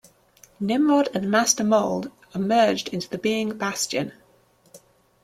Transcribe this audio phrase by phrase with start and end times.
[0.59, 4.11] Nimrod and Master Mold are merged into the being Bastion.